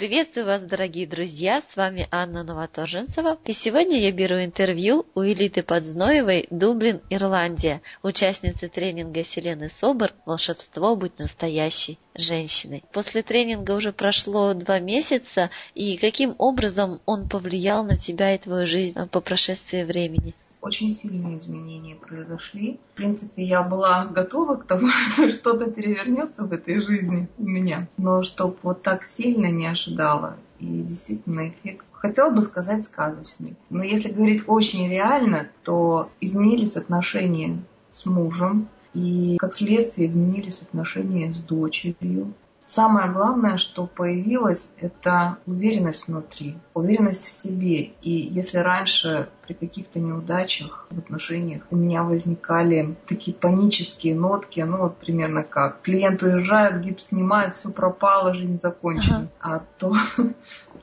[0.00, 1.60] Приветствую вас, дорогие друзья!
[1.70, 3.38] С вами Анна Новоторженцева.
[3.44, 10.96] И сегодня я беру интервью у Элиты Подзноевой, Дублин, Ирландия, участницы тренинга Селены Собор «Волшебство
[10.96, 12.82] быть настоящей женщиной».
[12.94, 18.66] После тренинга уже прошло два месяца, и каким образом он повлиял на тебя и твою
[18.66, 20.32] жизнь по прошествии времени?
[20.60, 22.78] Очень сильные изменения произошли.
[22.92, 27.88] В принципе, я была готова к тому, что что-то перевернется в этой жизни у меня.
[27.96, 30.36] Но чтобы вот так сильно не ожидала.
[30.58, 33.56] И действительно эффект, хотела бы сказать, сказочный.
[33.70, 38.68] Но если говорить очень реально, то изменились отношения с мужем.
[38.92, 42.34] И как следствие изменились отношения с дочерью.
[42.70, 47.90] Самое главное, что появилась, это уверенность внутри, уверенность в себе.
[48.00, 54.76] И если раньше при каких-то неудачах в отношениях у меня возникали такие панические нотки, ну
[54.76, 59.28] вот примерно как клиент уезжает, гипс снимает, все пропало, жизнь закончена.
[59.40, 59.56] Ага.
[59.56, 59.96] А то,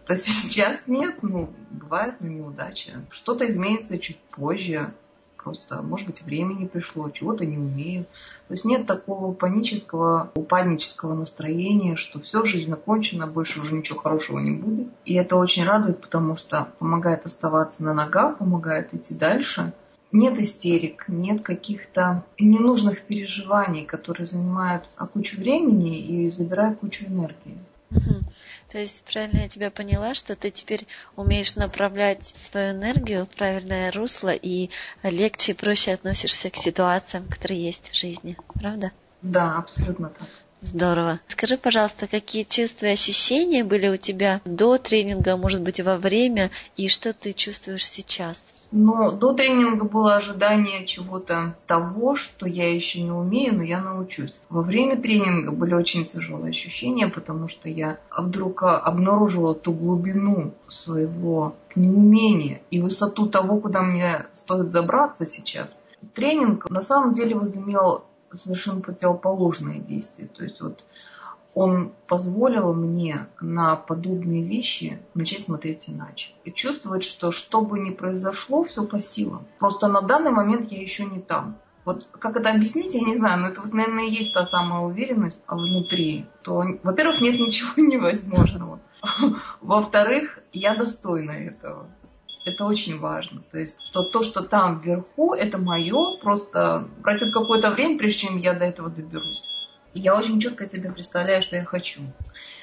[0.06, 3.02] то сейчас нет, ну бывает ну, неудача.
[3.12, 4.94] Что-то изменится чуть позже,
[5.42, 8.06] просто, может быть, времени пришло, чего-то не умею.
[8.48, 14.40] То есть нет такого панического, упаднического настроения, что все, жизнь закончена, больше уже ничего хорошего
[14.40, 14.88] не будет.
[15.06, 19.74] И это очень радует, потому что помогает оставаться на ногах, помогает идти дальше.
[20.12, 27.58] Нет истерик, нет каких-то ненужных переживаний, которые занимают кучу времени и забирают кучу энергии.
[28.72, 33.92] То есть, правильно я тебя поняла, что ты теперь умеешь направлять свою энергию в правильное
[33.92, 34.70] русло и
[35.04, 38.92] легче и проще относишься к ситуациям, которые есть в жизни, правда?
[39.22, 40.28] Да, абсолютно так.
[40.62, 41.20] Здорово.
[41.28, 46.50] Скажи, пожалуйста, какие чувства и ощущения были у тебя до тренинга, может быть, во время,
[46.76, 48.54] и что ты чувствуешь сейчас?
[48.72, 54.40] Но до тренинга было ожидание чего-то того, что я еще не умею, но я научусь.
[54.50, 61.56] Во время тренинга были очень тяжелые ощущения, потому что я вдруг обнаружила ту глубину своего
[61.76, 65.78] неумения и высоту того, куда мне стоит забраться сейчас.
[66.14, 68.03] Тренинг на самом деле возымел
[68.34, 70.28] совершенно противоположные действия.
[70.28, 70.84] То есть вот
[71.57, 76.34] он позволил мне на подобные вещи начать смотреть иначе.
[76.44, 79.47] И чувствовать, что что бы ни произошло, все по силам.
[79.57, 81.57] Просто на данный момент я еще не там.
[81.84, 84.81] Вот как это объяснить, я не знаю, но это, вот, наверное, и есть та самая
[84.81, 86.28] уверенность внутри.
[86.44, 88.79] То, во-первых, нет ничего невозможного.
[89.59, 91.88] Во-вторых, я достойна этого.
[92.46, 93.41] Это очень важно.
[93.50, 98.38] То есть, что то, что там вверху, это мое, просто пройдет какое-то время, прежде чем
[98.38, 99.56] я до этого доберусь
[99.94, 102.02] я очень четко себе представляю, что я хочу.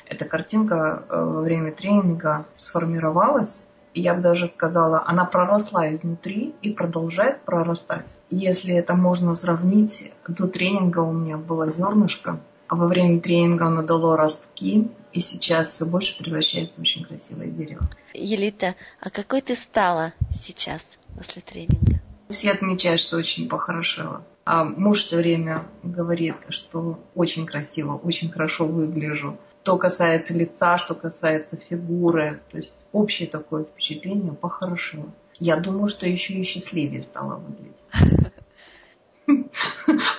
[0.07, 3.65] Эта картинка э, во время тренинга сформировалась,
[3.95, 8.17] и я бы даже сказала, она проросла изнутри и продолжает прорастать.
[8.29, 13.83] Если это можно сравнить, до тренинга у меня было зернышко, а во время тренинга оно
[13.83, 17.89] дало ростки, и сейчас все больше превращается в очень красивое дерево.
[18.13, 20.13] Елита, а какой ты стала
[20.45, 20.83] сейчас
[21.17, 22.01] после тренинга?
[22.29, 24.25] Все отмечают, что очень похорошела.
[24.45, 29.39] А муж все время говорит, что очень красиво, очень хорошо выгляжу.
[29.63, 32.43] Что касается лица, что касается фигуры.
[32.51, 35.11] То есть общее такое впечатление похорошело.
[35.37, 37.83] Я думаю, что еще и счастливее стала выглядеть.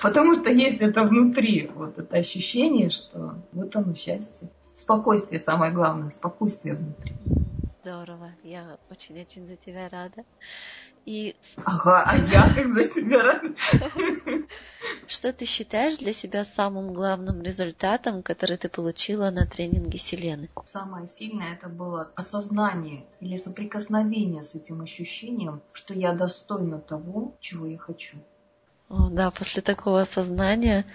[0.01, 4.49] Потому что есть это внутри, вот это ощущение, что вот оно счастье.
[4.73, 7.13] Спокойствие самое главное, спокойствие внутри.
[7.85, 10.23] Здорово, я очень-очень за тебя рада.
[11.05, 11.35] И...
[11.65, 13.53] Ага, а я как за себя рада.
[15.07, 20.49] Что ты считаешь для себя самым главным результатом, который ты получила на тренинге Селены?
[20.65, 27.67] Самое сильное это было осознание или соприкосновение с этим ощущением, что я достойна того, чего
[27.67, 28.17] я хочу.
[28.89, 30.87] О, да, после такого осознания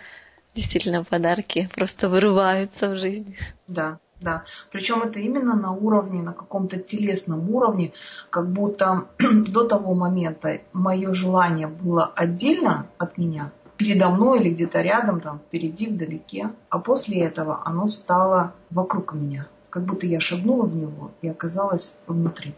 [0.56, 3.36] действительно подарки просто вырываются в жизнь.
[3.68, 4.44] Да, да.
[4.70, 7.92] Причем это именно на уровне, на каком-то телесном уровне,
[8.30, 14.82] как будто до того момента мое желание было отдельно от меня, передо мной или где-то
[14.82, 20.66] рядом, там, впереди, вдалеке, а после этого оно стало вокруг меня, как будто я шагнула
[20.66, 22.54] в него и оказалась внутри.